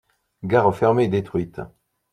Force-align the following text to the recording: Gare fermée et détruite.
Gare 0.43 0.73
fermée 0.75 1.03
et 1.03 1.07
détruite. 1.09 1.61